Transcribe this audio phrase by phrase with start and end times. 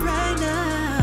[0.00, 1.02] right now.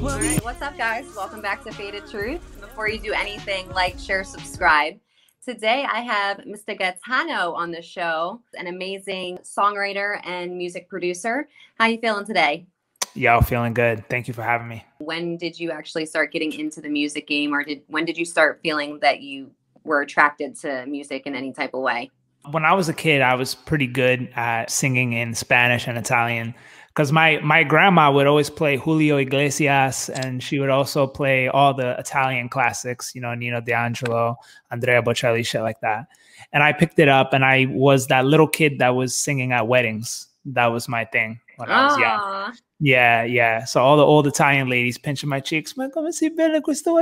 [0.00, 1.04] What All we right, what's up, guys?
[1.14, 2.60] Welcome back to Faded Truth.
[2.60, 4.98] Before you do anything, like, share, subscribe.
[5.44, 6.76] Today, I have Mr.
[6.76, 11.46] Gaetano on the show, an amazing songwriter and music producer.
[11.78, 12.66] How you feeling today?
[13.14, 14.08] Yo, feeling good.
[14.08, 14.84] Thank you for having me.
[14.98, 18.24] When did you actually start getting into the music game, or did when did you
[18.24, 19.50] start feeling that you
[19.84, 22.10] were attracted to music in any type of way?
[22.50, 26.54] When I was a kid, I was pretty good at singing in Spanish and Italian
[26.88, 31.74] because my my grandma would always play Julio Iglesias, and she would also play all
[31.74, 34.36] the Italian classics, you know, Nino D'Angelo,
[34.70, 36.06] Andrea Bocelli, shit like that.
[36.52, 39.68] And I picked it up, and I was that little kid that was singing at
[39.68, 40.28] weddings.
[40.46, 42.56] That was my thing when I was young.
[42.78, 43.64] Yeah, yeah.
[43.64, 46.94] So all the old Italian ladies pinching my cheeks, ma come si bene questo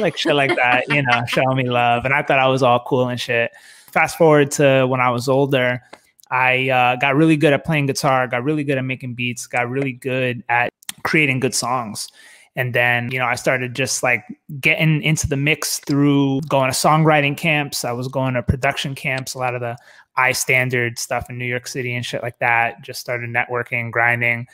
[0.00, 2.04] like shit like that, you know, showing me love.
[2.04, 3.50] And I thought I was all cool and shit.
[3.92, 5.82] Fast forward to when I was older,
[6.30, 9.68] I uh, got really good at playing guitar, got really good at making beats, got
[9.68, 10.72] really good at
[11.02, 12.08] creating good songs.
[12.56, 14.24] And then, you know, I started just like
[14.60, 17.84] getting into the mix through going to songwriting camps.
[17.84, 19.76] I was going to production camps, a lot of the
[20.16, 22.82] I standard stuff in New York City and shit like that.
[22.82, 24.46] Just started networking, grinding.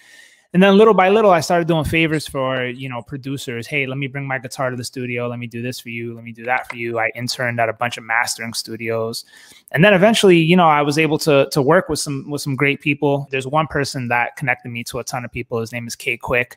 [0.56, 3.66] And then little by little, I started doing favors for, you know, producers.
[3.66, 5.28] Hey, let me bring my guitar to the studio.
[5.28, 6.14] Let me do this for you.
[6.14, 6.98] Let me do that for you.
[6.98, 9.26] I interned at a bunch of mastering studios.
[9.72, 12.56] And then eventually, you know, I was able to to work with some with some
[12.56, 13.28] great people.
[13.30, 15.60] There's one person that connected me to a ton of people.
[15.60, 16.56] His name is K Quick.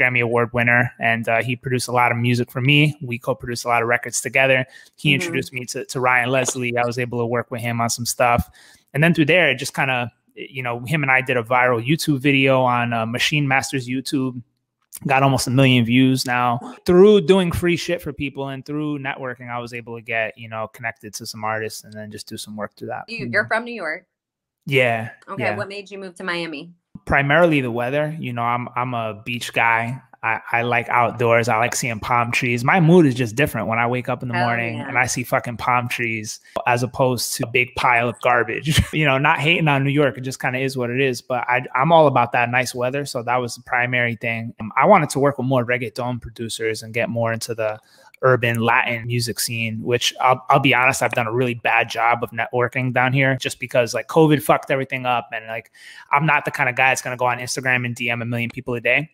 [0.00, 2.96] Grammy Award winner, and uh, he produced a lot of music for me.
[3.02, 4.64] We co-produced a lot of records together.
[4.96, 5.16] He Mhm.
[5.16, 6.74] introduced me to, to Ryan Leslie.
[6.78, 8.48] I was able to work with him on some stuff,
[8.94, 11.42] and then through there, it just kind of, you know, him and I did a
[11.42, 14.42] viral YouTube video on uh, Machine Masters YouTube.
[15.06, 19.50] Got almost a million views now through doing free shit for people and through networking.
[19.50, 22.36] I was able to get you know connected to some artists and then just do
[22.36, 23.04] some work through that.
[23.08, 24.06] You, you're from New York.
[24.66, 26.72] yeah, Okay, yeah what made you move to Miami?
[27.06, 28.16] primarily the weather.
[28.20, 30.00] You know, I'm I'm a beach guy.
[30.24, 31.50] I, I like outdoors.
[31.50, 32.64] I like seeing palm trees.
[32.64, 34.88] My mood is just different when I wake up in the morning yeah.
[34.88, 38.80] and I see fucking palm trees as opposed to a big pile of garbage.
[38.94, 40.16] you know, not hating on New York.
[40.16, 41.20] It just kind of is what it is.
[41.20, 43.04] But I, I'm all about that nice weather.
[43.04, 44.54] So that was the primary thing.
[44.60, 47.78] Um, I wanted to work with more reggaeton producers and get more into the
[48.22, 52.22] urban Latin music scene, which I'll, I'll be honest, I've done a really bad job
[52.22, 55.28] of networking down here just because like COVID fucked everything up.
[55.34, 55.70] And like,
[56.10, 58.24] I'm not the kind of guy that's going to go on Instagram and DM a
[58.24, 59.10] million people a day.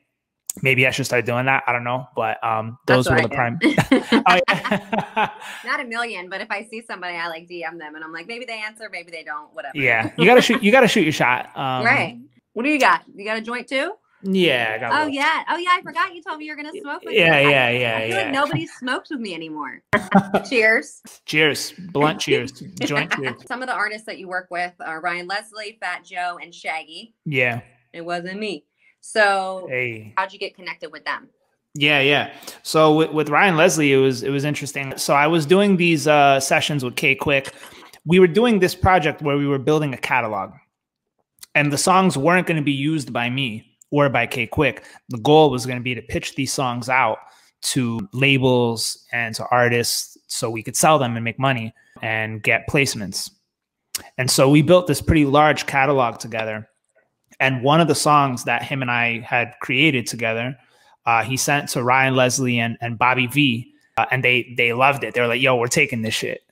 [0.62, 1.62] Maybe I should start doing that.
[1.66, 2.06] I don't know.
[2.16, 3.58] But um, those were the prime.
[3.64, 5.28] oh.
[5.64, 8.26] Not a million, but if I see somebody, I like DM them, and I'm like,
[8.26, 9.76] maybe they answer, maybe they don't, whatever.
[9.76, 10.12] yeah.
[10.16, 11.46] You got to shoot, you got to shoot your shot.
[11.56, 12.18] Um, right.
[12.52, 13.02] What do you got?
[13.14, 13.92] You got a joint too?
[14.22, 14.72] Yeah.
[14.74, 15.12] I got Oh one.
[15.14, 15.44] yeah.
[15.48, 15.70] Oh yeah.
[15.72, 17.50] I forgot you told me you're gonna smoke with Yeah, me.
[17.50, 18.22] yeah, I, yeah, I feel yeah.
[18.24, 19.82] like nobody smokes with me anymore.
[20.48, 21.00] Cheers.
[21.24, 21.72] Cheers.
[21.92, 22.52] Blunt cheers.
[22.80, 23.34] Joint cheers.
[23.46, 27.14] Some of the artists that you work with are Ryan Leslie, Fat Joe, and Shaggy.
[27.24, 27.62] Yeah.
[27.94, 28.66] It wasn't me.
[29.00, 30.14] So Hey.
[30.16, 31.28] how'd you get connected with them?
[31.74, 32.32] Yeah, yeah.
[32.62, 34.96] So with, with Ryan Leslie, it was it was interesting.
[34.96, 37.52] So I was doing these uh, sessions with K Quick.
[38.04, 40.52] We were doing this project where we were building a catalog,
[41.54, 44.84] and the songs weren't going to be used by me or by K Quick.
[45.10, 47.18] The goal was going to be to pitch these songs out
[47.62, 52.66] to labels and to artists so we could sell them and make money and get
[52.68, 53.30] placements.
[54.16, 56.69] And so we built this pretty large catalog together.
[57.40, 60.56] And one of the songs that him and I had created together
[61.06, 65.04] uh, he sent to Ryan Leslie and, and Bobby V, uh, and they they loved
[65.04, 65.14] it.
[65.14, 66.42] They were like, "Yo, we're taking this shit."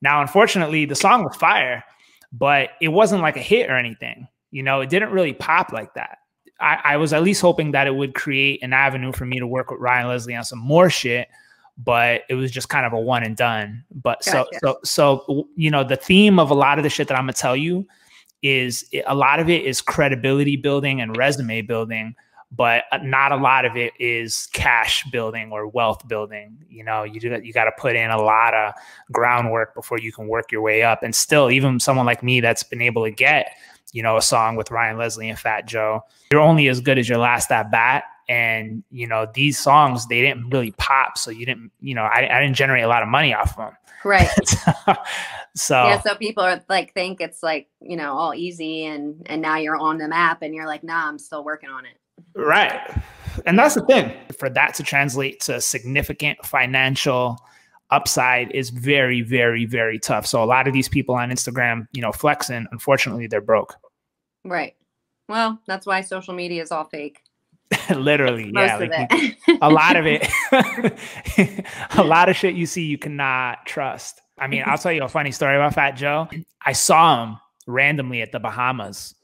[0.00, 1.84] Now, unfortunately, the song was fire,
[2.32, 4.28] but it wasn't like a hit or anything.
[4.50, 6.18] You know, it didn't really pop like that.
[6.58, 9.46] I, I was at least hoping that it would create an avenue for me to
[9.46, 11.28] work with Ryan Leslie on some more shit,
[11.76, 13.84] but it was just kind of a one and done.
[13.90, 17.18] But so so so you know, the theme of a lot of the shit that
[17.18, 17.86] I'm gonna tell you
[18.42, 22.14] is a lot of it is credibility building and resume building
[22.52, 26.58] but not a lot of it is cash building or wealth building.
[26.68, 28.74] You know, you do that, you got to put in a lot of
[29.12, 31.02] groundwork before you can work your way up.
[31.02, 33.54] And still, even someone like me that's been able to get,
[33.92, 36.02] you know, a song with Ryan Leslie and Fat Joe,
[36.32, 38.04] you're only as good as your last at bat.
[38.30, 42.38] And you know, these songs they didn't really pop, so you didn't, you know, I,
[42.38, 43.72] I didn't generate a lot of money off of them.
[44.04, 44.30] Right.
[45.56, 49.42] so Yeah, so people are like think it's like, you know, all easy and and
[49.42, 51.98] now you're on the map and you're like, nah, I'm still working on it.
[52.36, 52.80] Right.
[53.46, 54.12] And that's the thing.
[54.38, 57.36] For that to translate to significant financial
[57.90, 60.24] upside is very, very, very tough.
[60.24, 63.74] So a lot of these people on Instagram, you know, flexing, unfortunately, they're broke.
[64.44, 64.76] Right.
[65.28, 67.22] Well, that's why social media is all fake.
[67.94, 68.50] Literally.
[68.54, 68.76] Yeah.
[68.76, 70.26] like you- a lot of it.
[71.96, 74.20] a lot of shit you see you cannot trust.
[74.38, 76.28] I mean, I'll tell you a funny story about Fat Joe.
[76.64, 77.36] I saw him
[77.66, 79.14] randomly at the Bahamas.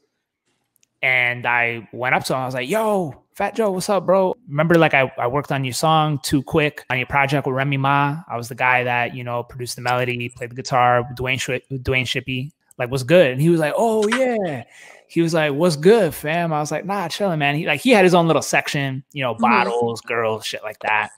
[1.01, 2.39] And I went up to him.
[2.39, 4.33] I was like, "Yo, Fat Joe, what's up, bro?
[4.49, 7.77] Remember, like I, I worked on your song Too Quick on your project with Remy
[7.77, 8.17] Ma.
[8.27, 11.07] I was the guy that you know produced the melody, played the guitar.
[11.15, 14.63] Dwayne Sh- Dwayne Shippey, like, was good?" And he was like, "Oh yeah."
[15.09, 17.91] He was like, "What's good, fam?" I was like, "Nah, chilling, man." He like he
[17.91, 19.39] had his own little section, you know, Mhm.
[19.39, 21.09] bottles, girls, shit like that.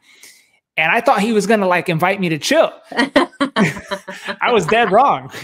[0.77, 2.71] And I thought he was gonna like invite me to chill.
[2.91, 5.31] I was dead wrong.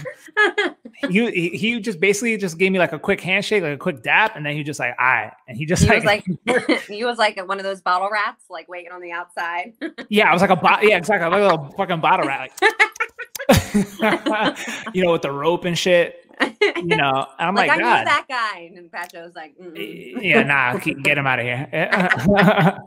[1.10, 4.36] He, he just basically just gave me like a quick handshake, like a quick dap,
[4.38, 7.04] and then he just like, "All right," and he just he like, was like he
[7.04, 9.74] was like one of those bottle rats, like waiting on the outside.
[10.10, 12.50] yeah, I was like a bot, yeah, exactly, like a little fucking bottle rat,
[14.00, 14.58] like,
[14.94, 16.25] you know, with the rope and shit,
[16.78, 17.28] you know.
[17.40, 20.22] I'm like, like, I God, knew that guy, and Pacho was like, Mm-mm.
[20.22, 21.68] yeah, nah, get him out of here.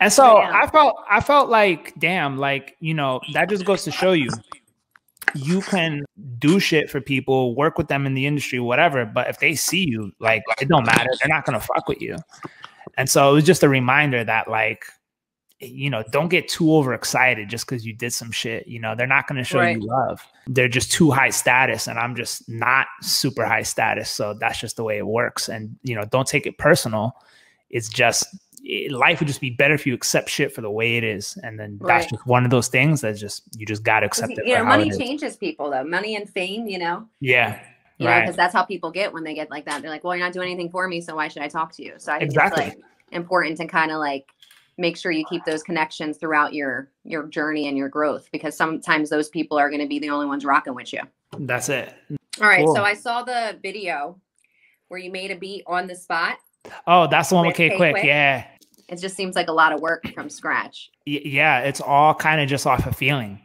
[0.00, 0.54] and so Damn.
[0.54, 4.30] I felt, I felt like, damn, like you know, that just goes to show you,
[5.34, 6.04] you can
[6.38, 9.04] do shit for people, work with them in the industry, whatever.
[9.04, 11.10] But if they see you, like, it don't matter.
[11.20, 12.16] They're not gonna fuck with you.
[12.96, 14.84] And so it was just a reminder that, like,
[15.68, 18.66] you know, don't get too overexcited just because you did some shit.
[18.66, 19.76] You know, they're not going to show Right.
[19.80, 20.20] you love.
[20.46, 24.10] They're just too high status, and I'm just not super high status.
[24.10, 25.48] So that's just the way it works.
[25.48, 27.12] And you know, don't take it personal.
[27.70, 28.26] It's just
[28.66, 31.36] it, life would just be better if you accept shit for the way it is,
[31.42, 34.32] and then that's just one of those things that just you just got to accept
[34.32, 34.46] it.
[34.46, 35.84] you know, money changes people though.
[35.84, 37.06] Money and fame, you know.
[37.20, 37.60] Yeah,
[37.98, 38.20] You know, right.
[38.22, 39.82] because that's how people get when they get like that.
[39.82, 41.82] They're like, "Well, you're not doing anything for me, so why should I talk to
[41.82, 42.64] you?" So I think Exactly.
[42.64, 44.26] it's like important to kind of like
[44.78, 49.10] make sure you keep those connections throughout your your journey and your growth because sometimes
[49.10, 51.00] those people are going to be the only ones rocking with you.
[51.38, 51.92] That's it.
[52.40, 52.74] All right, Cool.
[52.74, 54.20] so I saw the video
[54.88, 56.36] where you made a beat on the spot.
[56.86, 57.92] Oh, that's the one with With K K Quick.
[57.94, 58.04] Quick?
[58.04, 58.46] Yeah.
[58.88, 60.90] It just seems like a lot of work from scratch.
[61.06, 63.40] Y- yeah, it's all kind of just off a feeling.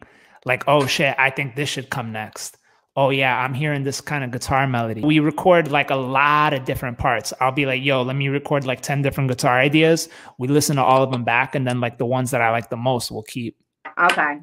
[0.45, 2.57] Like, oh shit, I think this should come next.
[2.95, 5.01] Oh yeah, I'm hearing this kind of guitar melody.
[5.01, 7.31] We record like a lot of different parts.
[7.39, 10.09] I'll be like, yo, let me record like 10 different guitar ideas.
[10.37, 12.69] We listen to all of them back, and then like the ones that I like
[12.69, 13.55] the most, we'll keep.
[13.97, 14.39] Okay.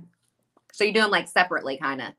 [0.72, 2.12] So you do them like separately, kind of.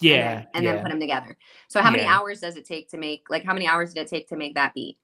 [0.00, 0.14] Yeah.
[0.14, 0.72] And, then, and yeah.
[0.74, 1.36] then put them together.
[1.68, 2.18] So how many Yeah.
[2.18, 3.30] hours does it take to make?
[3.30, 4.98] Like how many hours did it take to make that beat?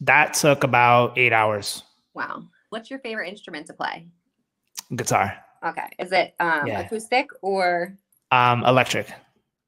[0.00, 1.82] that took about eight hours.
[2.14, 2.44] Wow.
[2.70, 4.06] What's your favorite instrument to play?
[4.94, 5.36] Guitar.
[5.64, 5.88] Okay.
[5.98, 6.80] Is it um, Yeah.
[6.80, 7.96] acoustic or
[8.30, 9.12] Um, electric.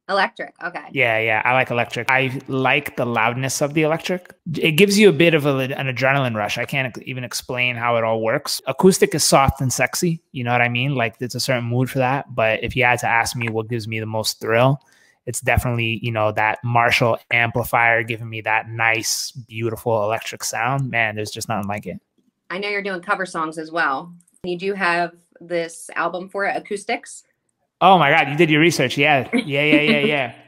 [0.08, 0.54] Electric?
[0.62, 0.84] Okay.
[0.92, 2.10] Yeah, yeah, I like electric.
[2.10, 4.32] I like the loudness of the electric.
[4.56, 6.58] It gives you a bit of a, an adrenaline rush.
[6.58, 8.60] I can't even explain how it all works.
[8.66, 10.22] Acoustic is soft and sexy.
[10.32, 10.94] You know what I mean?
[10.94, 12.34] Like there's a certain mood for that.
[12.34, 14.80] But if you had to ask me what gives me the most thrill,
[15.26, 20.90] it's definitely you know that Marshall amplifier giving me that nice, beautiful electric sound.
[20.90, 22.00] Man, there's just nothing like it.
[22.50, 24.14] I know you're doing cover songs as well.
[24.42, 27.24] You do have this album for it, acoustics.
[27.80, 28.98] Oh my god, you did your research.
[28.98, 30.34] Yeah, yeah, yeah, yeah, yeah.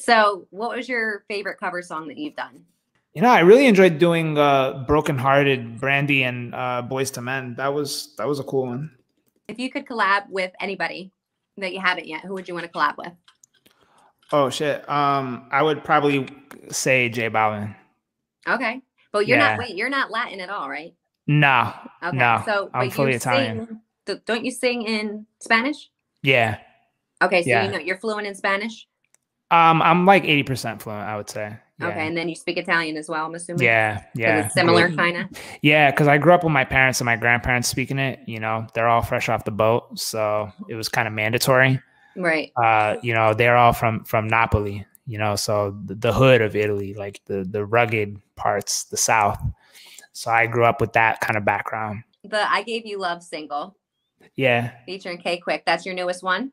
[0.00, 2.64] So, what was your favorite cover song that you've done?
[3.14, 7.54] You know, I really enjoyed doing uh Broken Hearted, Brandy and uh Boyz II Men.
[7.56, 8.92] That was that was a cool one.
[9.48, 11.10] If you could collab with anybody
[11.56, 13.12] that you haven't yet, who would you want to collab with?
[14.30, 14.88] Oh shit.
[14.88, 16.28] Um I would probably
[16.70, 17.74] say J Balvin.
[18.46, 19.56] Okay, but you're Yeah.
[19.56, 19.58] not.
[19.58, 20.94] Wait, you're not Latin at all, right?
[21.26, 21.72] No.
[22.04, 23.80] Okay, No, so I'm fully Italian.
[24.06, 25.90] Sing, don't you sing in Spanish?
[26.22, 26.58] Yeah.
[27.22, 27.64] Okay, so Yeah.
[27.64, 28.86] you know you're fluent in Spanish.
[29.50, 31.56] Um I'm like 80% fluent, I would say.
[31.80, 31.88] Yeah.
[31.88, 33.26] Okay, and then you speak Italian as well.
[33.26, 33.62] I'm assuming.
[33.64, 34.44] Yeah, yeah.
[34.46, 35.26] It's similar, kind of.
[35.62, 38.18] Yeah, because I grew up with my parents and my grandparents speaking it.
[38.26, 41.80] You know, they're all fresh off the boat, so it was kind of mandatory.
[42.16, 42.50] Right.
[42.56, 44.84] Uh, you know, they're all from from Napoli.
[45.06, 49.40] You know, so the, the hood of Italy, like the the rugged parts, the South.
[50.12, 52.02] So I grew up with that kind of background.
[52.24, 53.76] The "I Gave You Love" single
[54.34, 55.62] Yeah, featuring K Quick.
[55.64, 56.50] That's your newest one.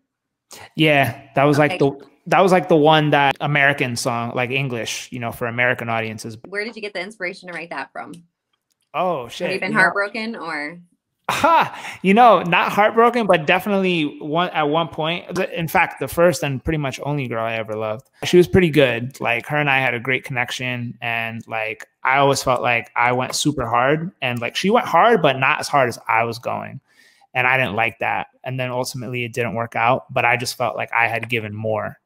[0.76, 1.92] Yeah, that was like the
[2.28, 6.38] that was like the one that American song, like English, you know, for American audiences.
[6.48, 8.14] Where did you get the inspiration to write that from?
[8.94, 9.48] Oh shit!
[9.48, 10.80] Have you been heartbroken or?
[11.28, 12.00] Ha!
[12.04, 15.38] You know, not heartbroken, but definitely one at one point.
[15.40, 18.10] In fact, the first and pretty much only girl I ever loved.
[18.26, 19.20] She was pretty good.
[19.20, 23.12] Like her and I had a great connection, and like I always felt like I
[23.14, 26.38] went super hard, and like she went hard, but not as hard as I was
[26.40, 26.80] going,
[27.36, 28.28] and I didn't like that.
[28.44, 30.12] And then ultimately, it didn't work out.
[30.12, 31.98] But I just felt like I had given more,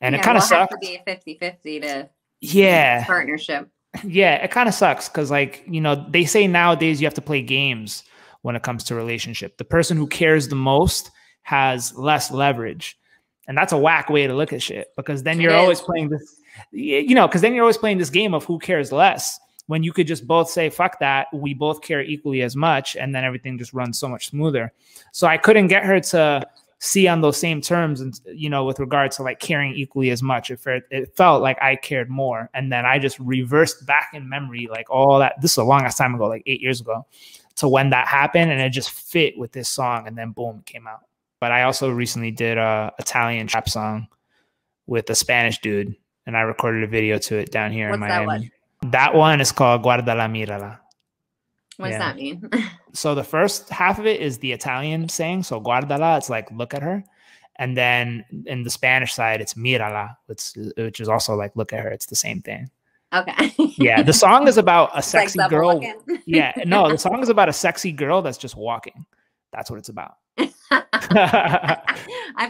[0.00, 0.72] and it kind of sucked.
[0.72, 2.10] to be a 50-50 to
[2.40, 3.68] Yeah, partnership.
[4.04, 7.22] yeah, it kind of sucks because, like, you know, they say nowadays you have to
[7.22, 8.02] play games
[8.40, 9.58] when it comes to relationship.
[9.58, 11.10] The person who cares the most
[11.42, 12.98] has less leverage,
[13.46, 16.36] and that's a whack way to look at shit because then you're always playing this,
[16.70, 19.38] you know, because then you're always playing this game of who cares less.
[19.66, 23.14] When you could just both say "fuck that," we both care equally as much, and
[23.14, 24.72] then everything just runs so much smoother.
[25.12, 26.46] So I couldn't get her to
[26.84, 30.20] see on those same terms and you know with regard to like caring equally as
[30.20, 34.10] much it, felt, it felt like i cared more and then i just reversed back
[34.14, 36.80] in memory like all that this is a long ass time ago like eight years
[36.80, 37.06] ago
[37.54, 40.66] to when that happened and it just fit with this song and then boom it
[40.66, 41.02] came out
[41.38, 44.08] but i also recently did a italian trap song
[44.88, 45.94] with a spanish dude
[46.26, 48.50] and i recorded a video to it down here What's in miami?
[48.90, 50.78] That one is called guardala mirala
[51.76, 51.98] What does Yeah.
[51.98, 52.50] that mean?
[52.92, 56.74] so the first half of it is the Italian saying, so guardala, it's like look
[56.74, 57.04] at her.
[57.56, 61.80] And then in the Spanish side, it's mirala, which, which is also like look at
[61.80, 61.90] her.
[61.90, 62.70] It's the same thing.
[63.14, 63.52] okay.
[63.76, 64.02] Yeah.
[64.02, 65.80] The song is about a It's like sexy girl.
[66.26, 66.52] Yeah.
[66.66, 69.06] No, the song is about a sexy girl that's just walking.
[69.52, 70.14] That's what it's about.
[70.38, 70.48] I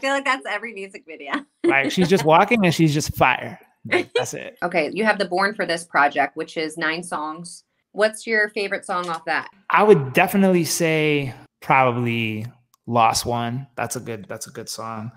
[0.01, 1.33] feel like that's every music video.
[1.65, 3.59] like she's just walking and she's just fire.
[4.15, 4.59] That's it.
[4.63, 7.65] Okay, you have the Born for This project, which is nine songs.
[7.93, 9.49] What's your favorite song off that?
[9.69, 12.47] I would definitely say probably
[12.87, 13.67] Lost One.
[13.77, 15.13] That's a good that's a good song.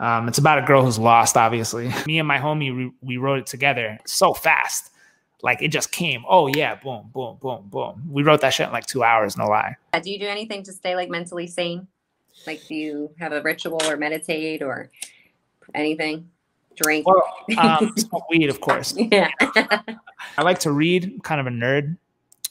[0.00, 1.90] Um, it's about a girl who's lost, obviously.
[2.06, 4.90] Me and my homie, we, we wrote it together so fast.
[5.42, 6.24] Like it just came.
[6.28, 8.02] Oh yeah, boom, boom, boom, boom.
[8.10, 9.76] We wrote that shit in like two hours, no lie.
[9.92, 11.86] Uh, Do you do anything to stay like mentally sane?
[12.46, 14.90] Like, do you have a ritual or meditate or
[15.74, 16.30] anything?
[16.82, 17.06] Drink?
[17.06, 17.22] Well,
[17.58, 18.94] um, smoke weed, of course.
[18.96, 19.30] yeah.
[19.40, 21.04] I like to read.
[21.04, 21.96] I'm kind of a nerd,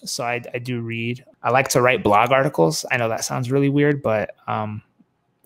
[0.04, 1.24] so I, I do read.
[1.44, 2.86] I like to write blog articles.
[2.92, 4.82] I know that sounds really weird, but um,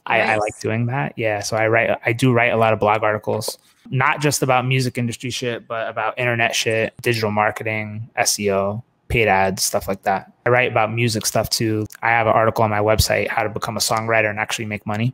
[0.06, 1.14] I, I like doing that.
[1.16, 1.98] Yeah, so I write.
[2.06, 3.58] I do write a lot of blog articles,
[3.90, 9.64] not just about music industry shit, but about internet shit, digital marketing, SEO, paid ads,
[9.64, 10.32] stuff like that.
[10.46, 11.86] I write about music stuff too.
[12.02, 14.86] I have an article on my website, how to become a songwriter and actually make
[14.88, 15.14] money.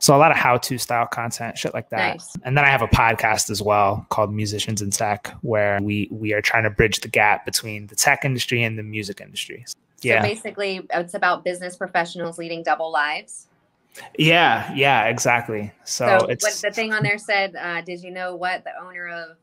[0.00, 2.14] So a lot of how-to style content, shit like that.
[2.14, 2.36] Nice.
[2.44, 6.32] And then I have a podcast as well called Musicians in Tech, where we we
[6.32, 9.64] are trying to bridge the gap between the tech industry and the music industry.
[10.02, 13.46] Yeah, So basically, it's about business professionals leading double lives.
[14.18, 15.72] yeah, yeah, exactly.
[15.84, 19.08] So, So, it's the thing on there said, uh, did you know what the owner
[19.08, 19.36] of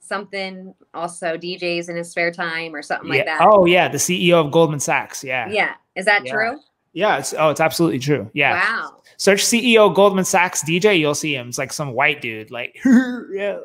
[0.00, 3.40] something also DJs in his spare time or something like that?
[3.42, 5.22] Oh yeah, the CEO of Goldman Sachs.
[5.22, 5.74] Yeah, yeah.
[5.94, 6.32] Is that Yeah.
[6.32, 6.60] true?
[6.92, 7.18] Yeah.
[7.18, 8.30] It's oh, it's absolutely true.
[8.32, 8.54] Yeah.
[8.54, 8.96] Wow.
[9.16, 11.48] Search CEO Goldman Sachs DJ, you'll see him.
[11.48, 12.78] It's like some white dude, like
[13.32, 13.58] yeah.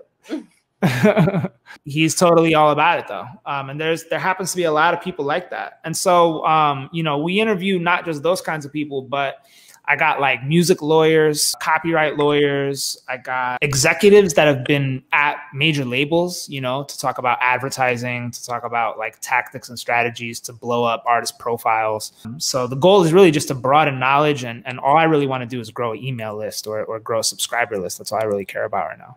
[1.85, 3.25] He's totally all about it though.
[3.45, 5.79] Um, and there's there happens to be a lot of people like that.
[5.83, 9.45] And so um, you know, we interview not just those kinds of people, but
[9.89, 13.01] I got like music lawyers, copyright lawyers.
[13.07, 18.31] I got executives that have been at major labels, you know, to talk about advertising,
[18.31, 22.11] to talk about like tactics and strategies to blow up artist profiles.
[22.37, 24.43] So the goal is really just to broaden knowledge.
[24.43, 26.99] And, and all I really want to do is grow an email list or, or
[26.99, 27.97] grow a subscriber list.
[27.97, 29.15] That's all I really care about right now.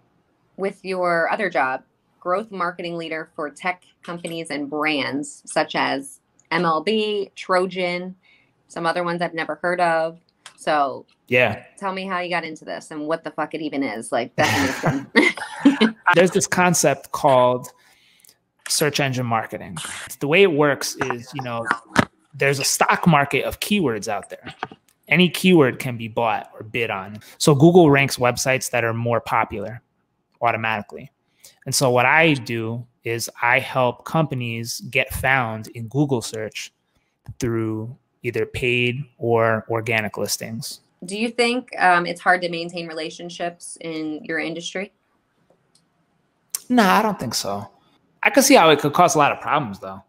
[0.56, 1.82] With your other job,
[2.20, 6.20] growth marketing leader for tech companies and brands such as
[6.52, 8.14] MLB, Trojan,
[8.68, 10.20] some other ones I've never heard of.
[10.60, 11.64] So Yeah.
[11.78, 14.12] tell me how you got into this and what the fuck it even is.
[14.12, 14.32] Like.
[16.14, 17.68] There's this concept called
[18.68, 19.78] search engine marketing.
[20.20, 21.66] The way it works is, you know,
[22.34, 24.54] there's a stock market of keywords out there.
[25.08, 27.18] Any keyword can be bought or bid on.
[27.38, 29.82] So Google ranks websites that are more popular
[30.42, 31.10] automatically.
[31.64, 36.72] And so what I do is I help companies get found in Google search
[37.38, 40.80] through either paid or organic listings.
[41.04, 44.92] Do you think um, it's hard to maintain relationships in your industry?
[46.68, 47.68] No, I don't think so.
[48.22, 50.02] I could see how it could cause a lot of problems though.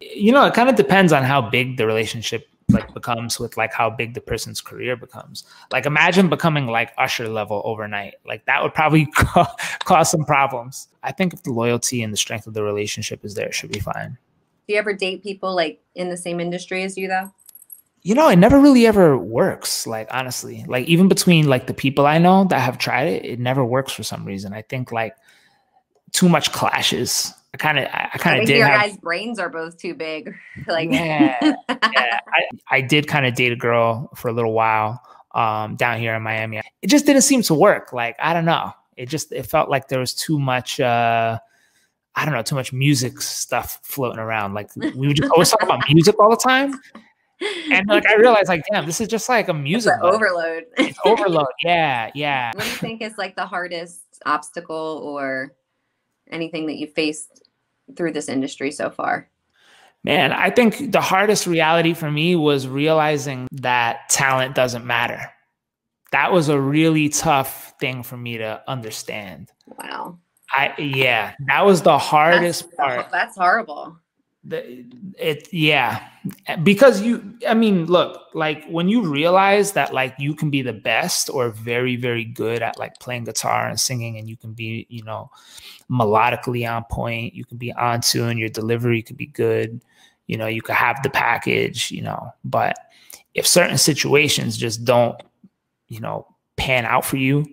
[0.00, 3.72] You know, it kind of depends on how big the relationship like becomes with like
[3.72, 5.44] how big the person's career becomes.
[5.72, 8.14] Like imagine becoming like usher level overnight.
[8.26, 9.54] Like that would probably ca-
[9.84, 10.88] cause some problems.
[11.02, 13.72] I think if the loyalty and the strength of the relationship is there, it should
[13.72, 14.18] be fine.
[14.66, 17.32] Do you ever date people like in the same industry as you though?
[18.04, 19.86] You know, it never really ever works.
[19.86, 23.40] Like honestly, like even between like the people I know that have tried it, it
[23.40, 24.52] never works for some reason.
[24.52, 25.16] I think like
[26.12, 27.32] too much clashes.
[27.52, 28.80] I kind of, I I kind of did your have.
[28.82, 30.34] guys' brains are both too big.
[30.66, 35.00] like Yeah, yeah, I, I did kind of date a girl for a little while
[35.34, 36.60] um, down here in Miami.
[36.82, 37.92] It just didn't seem to work.
[37.92, 38.72] Like I don't know.
[38.96, 40.78] It just it felt like there was too much.
[40.78, 41.38] Uh,
[42.16, 44.54] I don't know, too much music stuff floating around.
[44.54, 46.80] Like we would just always talk about music all the time,
[47.40, 50.64] and like I realized, like, damn, this is just like a music overload.
[50.76, 51.46] It's overload.
[51.62, 52.52] Yeah, yeah.
[52.54, 55.54] what do you think is like the hardest obstacle or
[56.30, 57.42] anything that you faced
[57.96, 59.28] through this industry so far?
[60.02, 65.32] Man, I think the hardest reality for me was realizing that talent doesn't matter.
[66.12, 69.50] That was a really tough thing for me to understand.
[69.66, 70.18] Wow.
[70.50, 73.06] I yeah, that was the hardest that's, part.
[73.12, 73.96] That's horrible.
[74.44, 74.84] The,
[75.18, 76.08] it yeah.
[76.62, 80.72] Because you i mean look like when you realize that like you can be the
[80.72, 84.86] best or very very good at like playing guitar and singing and you can be
[84.88, 85.30] you know
[85.90, 89.82] melodically on point you can be on tune your delivery could be good
[90.26, 92.32] you know you could have the package you know.
[92.44, 92.76] But
[93.34, 95.20] if certain situations just don't
[95.88, 97.44] you know pan out for you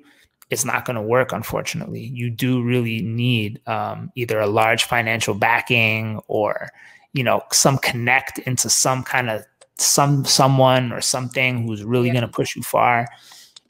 [0.51, 2.11] it's not going to work unfortunately.
[2.13, 6.69] You do really need um, either a large financial backing or
[7.13, 9.43] you know some connect into some kind of
[9.77, 12.13] some someone or something who's really yeah.
[12.13, 13.07] going to push you far.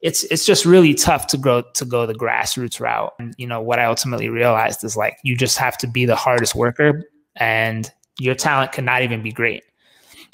[0.02, 3.14] It's it's just really tough to go to go the grassroots route.
[3.20, 6.16] And you know what i ultimately realized is like you just have to be the
[6.16, 7.04] hardest worker
[7.36, 9.64] and your talent cannot even be great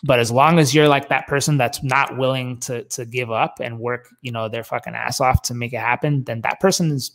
[0.04, 3.60] but as long as you're like that person that's not willing to to give up
[3.60, 6.92] and work, you know, their fucking ass off to make it happen, then that person
[6.92, 7.12] is,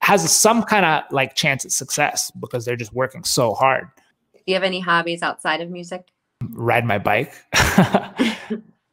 [0.00, 3.88] has some kind of like chance at success because they're just working so hard.
[4.34, 6.08] Do you have any hobbies outside of music?
[6.50, 7.32] Ride my bike.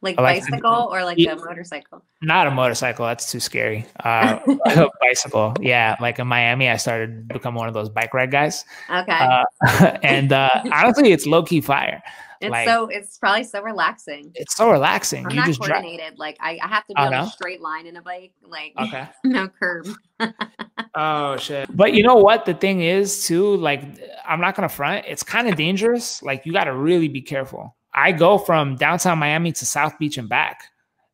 [0.00, 2.02] like, bicycle or like a motorcycle?
[2.22, 3.06] Not a motorcycle.
[3.06, 3.86] That's too scary.
[4.02, 4.38] Uh,
[5.00, 5.54] bicycle.
[5.60, 5.96] Yeah.
[6.00, 8.64] Like in Miami, I started to become one of those bike ride guys.
[8.90, 9.12] Okay.
[9.12, 12.02] Uh, and uh, honestly, it's low key fire.
[12.42, 14.32] It's like, so it's probably so relaxing.
[14.34, 15.24] It's so relaxing.
[15.24, 16.18] I'm you not just coordinated.
[16.18, 17.22] Like I, I have to be oh, on no?
[17.22, 18.32] a straight line in a bike.
[18.42, 19.08] Like okay.
[19.24, 19.88] no curb.
[20.94, 21.74] oh shit.
[21.74, 22.44] But you know what?
[22.44, 23.82] The thing is too, like
[24.26, 26.20] I'm not gonna front, it's kind of dangerous.
[26.22, 27.76] Like you gotta really be careful.
[27.94, 30.64] I go from downtown Miami to South Beach and back.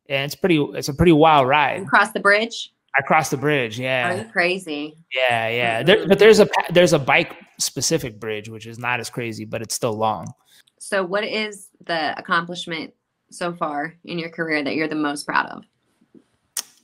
[0.07, 1.83] And it's pretty it's a pretty wild ride.
[1.83, 2.73] Across the bridge?
[2.97, 3.79] I crossed the bridge.
[3.79, 4.11] Yeah.
[4.11, 4.97] Are you crazy?
[5.13, 5.83] Yeah, yeah.
[5.83, 9.61] There, but there's a there's a bike specific bridge, which is not as crazy, but
[9.61, 10.33] it's still long.
[10.79, 12.93] So, what is the accomplishment
[13.29, 15.63] so far in your career that you're the most proud of?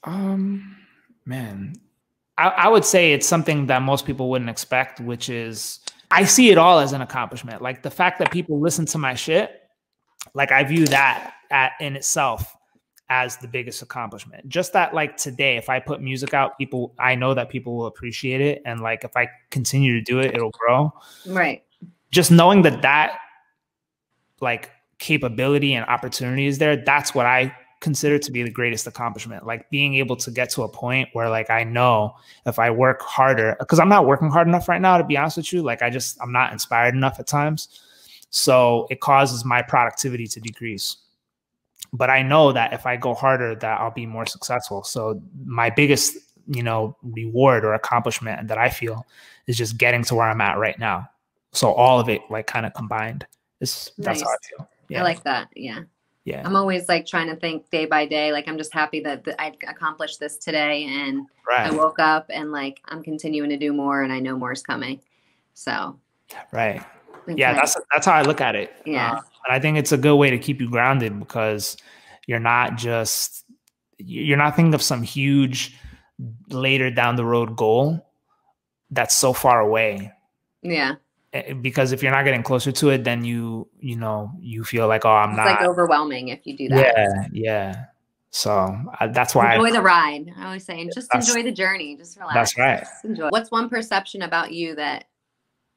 [0.03, 0.75] Um,
[1.25, 1.75] man,
[2.37, 5.79] I, I would say it's something that most people wouldn't expect, which is
[6.11, 7.61] I see it all as an accomplishment.
[7.61, 9.61] Like the fact that people listen to my shit,
[10.33, 12.53] like I view that at in itself
[13.09, 14.47] as the biggest accomplishment.
[14.49, 17.85] Just that like today, if I put music out, people I know that people will
[17.85, 18.61] appreciate it.
[18.65, 20.93] And like if I continue to do it, it'll grow.
[21.25, 21.63] Right.
[22.11, 23.19] Just knowing that that
[24.41, 29.45] like capability and opportunities there, that's what I consider to be the greatest accomplishment.
[29.45, 33.01] Like being able to get to a point where like I know if I work
[33.01, 35.61] harder, because I'm not working hard enough right now, to be honest with you.
[35.61, 37.81] Like I just I'm not inspired enough at times.
[38.29, 40.97] So it causes my productivity to decrease.
[41.93, 44.83] But I know that if I go harder, that I'll be more successful.
[44.83, 49.05] So my biggest, you know, reward or accomplishment that I feel
[49.47, 51.07] is just getting to where I'm at right now.
[51.53, 53.25] So all of it like kind of combined.
[53.71, 54.27] It's that's nice.
[54.27, 54.69] how I feel.
[54.89, 54.99] Yeah.
[54.99, 55.49] I like that.
[55.55, 55.81] Yeah.
[56.25, 56.41] Yeah.
[56.43, 58.31] I'm always like trying to think day by day.
[58.31, 61.71] Like I'm just happy that, that I accomplished this today and right.
[61.71, 64.63] I woke up and like I'm continuing to do more and I know more is
[64.63, 65.01] coming.
[65.53, 65.99] So.
[66.51, 66.83] Right.
[67.27, 68.73] Yeah, that's that's how I look at it.
[68.85, 69.13] Yeah.
[69.13, 71.77] Uh, and I think it's a good way to keep you grounded because
[72.27, 73.45] you're not just
[73.97, 75.77] you're not thinking of some huge
[76.49, 78.05] later down the road goal
[78.91, 80.11] that's so far away.
[80.61, 80.95] Yeah.
[81.35, 84.87] Eh, because if you're not getting closer to it, then you you know you feel
[84.87, 86.95] like oh I'm it's not like overwhelming if you do that.
[86.95, 87.85] Yeah, yeah.
[88.31, 90.33] So uh, that's why I enjoy I, the ride.
[90.37, 91.97] I always say, and just enjoy the journey.
[91.97, 92.33] Just relax.
[92.35, 92.79] That's right.
[92.79, 93.29] Just enjoy.
[93.29, 95.05] What's one perception about you that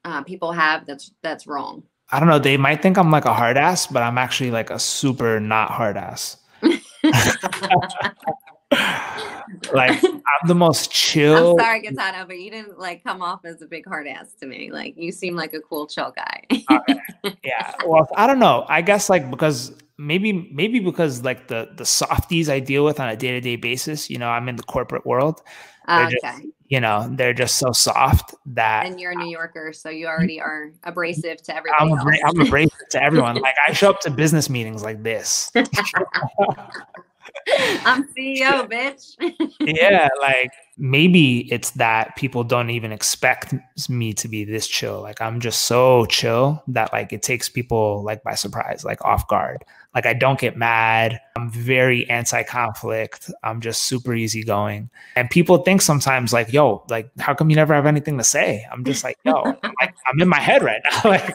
[0.05, 1.83] uh, people have that's that's wrong?
[2.09, 2.39] I don't know.
[2.39, 5.71] They might think I'm like a hard ass, but I'm actually like a super not
[5.71, 6.37] hard ass.
[9.73, 11.59] like I'm the most chill.
[11.59, 14.45] I'm sorry, Gaetano, but you didn't like come off as a big hard ass to
[14.45, 14.71] me.
[14.71, 16.43] Like you seem like a cool, chill guy.
[16.71, 16.99] okay.
[17.43, 17.73] Yeah.
[17.85, 18.65] Well, I don't know.
[18.67, 23.09] I guess like because maybe maybe because like the the softies I deal with on
[23.09, 24.09] a day to day basis.
[24.09, 25.41] You know, I'm in the corporate world.
[25.89, 26.15] okay.
[26.21, 28.85] Just, you know, they're just so soft that.
[28.85, 31.91] And you're a New Yorker, so you already are abrasive to everybody.
[31.91, 33.35] I'm, abra- I'm abrasive to everyone.
[33.41, 35.51] like I show up to business meetings like this.
[37.85, 39.15] I'm CEO, bitch.
[39.59, 43.53] yeah, like maybe it's that people don't even expect
[43.89, 45.01] me to be this chill.
[45.01, 49.27] Like I'm just so chill that like it takes people like by surprise, like off
[49.27, 49.63] guard.
[49.95, 51.19] Like I don't get mad.
[51.35, 53.31] I'm very anti-conflict.
[53.43, 54.89] I'm just super easygoing.
[55.15, 58.65] And people think sometimes like, yo, like how come you never have anything to say?
[58.71, 61.01] I'm just like, yo, I'm, like, I'm in my head right now.
[61.09, 61.33] like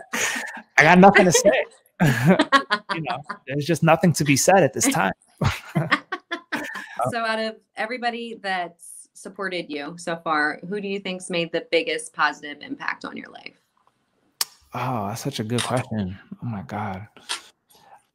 [0.78, 1.64] I got nothing to say.
[2.02, 5.12] You know, there's just nothing to be said at this time.
[7.10, 11.66] so out of everybody that's supported you so far, who do you think's made the
[11.70, 13.60] biggest positive impact on your life?
[14.74, 16.18] Oh, that's such a good question.
[16.42, 17.06] Oh my God.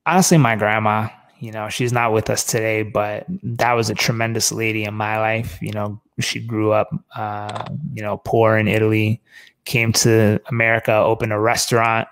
[0.05, 1.07] Honestly, my grandma,
[1.39, 5.19] you know, she's not with us today, but that was a tremendous lady in my
[5.19, 5.57] life.
[5.61, 9.21] You know, she grew up, uh, you know, poor in Italy,
[9.63, 12.09] came to America, opened a restaurant,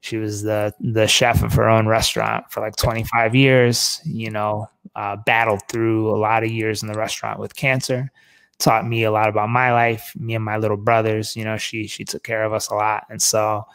[0.00, 4.00] She was the the chef of her own restaurant for like 25 years.
[4.04, 8.10] You know, uh, battled through a lot of years in the restaurant with cancer.
[8.58, 10.12] Taught me a lot about my life.
[10.16, 11.36] Me and my little brothers.
[11.36, 13.66] You know, she she took care of us a lot, and so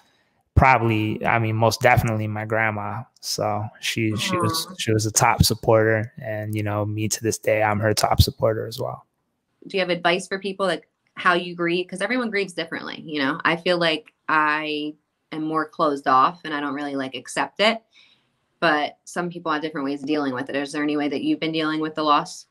[0.56, 5.44] probably i mean most definitely my grandma so she she was she was a top
[5.44, 9.06] supporter and you know me to this day i'm her top supporter as well
[9.68, 13.20] do you have advice for people like how you grieve because everyone grieves differently you
[13.20, 14.94] know i feel like i
[15.32, 17.82] am more closed off and i don't really like accept it.
[18.60, 20.56] But some people have different ways of dealing with it.
[20.56, 22.48] Is there any way that you've been dealing with the loss?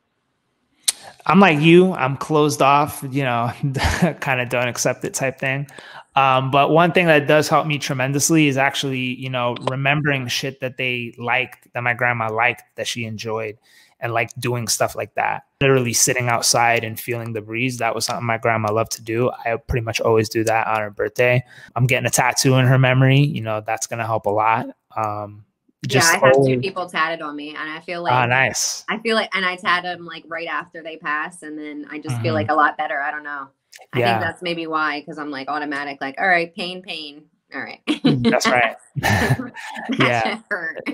[1.25, 1.93] I'm like you.
[1.93, 3.51] I'm closed off you know
[4.19, 5.67] kind of don't accept it type thing.
[6.15, 10.61] Um, but one thing that does help me tremendously is actually, you know, remembering shit
[10.61, 13.57] that they liked, that my grandma liked, that she enjoyed,
[13.99, 15.43] and like doing stuff like that.
[15.61, 17.77] Literally sitting outside and feeling the breeze.
[17.77, 19.31] That was something my grandma loved to do.
[19.31, 21.43] I pretty much always do that on her birthday.
[21.75, 23.19] I'm getting a tattoo in her memory.
[23.19, 24.67] You know, that's going to help a lot.
[24.95, 25.45] Um,
[25.87, 28.83] just yeah, I have two people tatted on me, and I feel like oh, nice.
[28.89, 31.99] I feel like, and I tat them like right after they pass, and then I
[31.99, 32.23] just mm-hmm.
[32.23, 32.99] feel like a lot better.
[32.99, 33.49] I don't know.
[33.93, 34.13] I yeah.
[34.13, 37.25] think that's maybe why, because I'm like automatic, like, all right, pain, pain.
[37.55, 37.79] All right.
[38.23, 38.75] that's right.
[39.97, 40.39] yeah.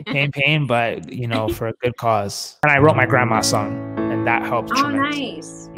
[0.06, 2.58] pain, pain, but you know, for a good cause.
[2.62, 4.72] And I wrote my grandma's song, and that helped.
[4.76, 5.70] Oh, nice.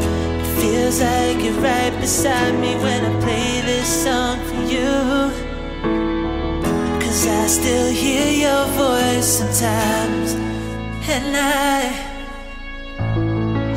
[0.59, 5.53] Feels like you're right beside me when I play this song for you.
[6.99, 10.33] Cause I still hear your voice sometimes.
[11.07, 12.13] And I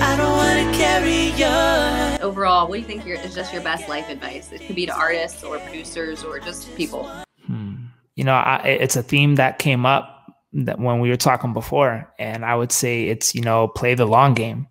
[0.01, 4.09] I don't wanna carry your overall, what do you think is just your best life
[4.09, 4.53] advice?
[4.53, 7.11] It could be to artists or producers or just people.
[7.47, 7.87] Hmm.
[8.15, 10.13] You know, I, it's a theme that came up
[10.53, 14.07] that when we were talking before, and I would say it's you know play the
[14.07, 14.69] long game,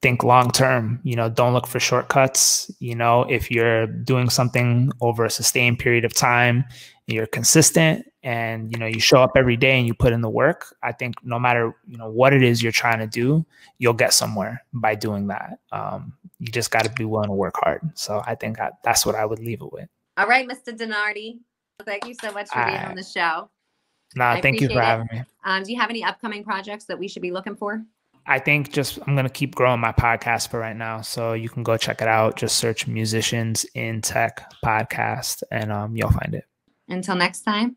[0.00, 1.00] think long term.
[1.04, 2.70] You know, don't look for shortcuts.
[2.78, 6.64] You know, if you're doing something over a sustained period of time,
[7.06, 10.30] you're consistent and you know you show up every day and you put in the
[10.30, 13.44] work i think no matter you know what it is you're trying to do
[13.78, 15.58] you'll get somewhere by doing that.
[15.72, 17.80] Um, you just got to be willing to work hard.
[17.94, 19.88] So i think I, that's what i would leave it with.
[20.16, 21.38] All right mr denardi
[21.84, 23.50] thank you so much for being on the show.
[24.14, 24.84] No thank you for it.
[24.84, 25.22] having me.
[25.44, 27.82] Um, do you have any upcoming projects that we should be looking for?
[28.26, 31.62] I think just I'm gonna keep growing my podcast for right now, so you can
[31.62, 32.36] go check it out.
[32.36, 36.44] Just search "Musicians in Tech" podcast, and um, you'll find it.
[36.88, 37.76] Until next time,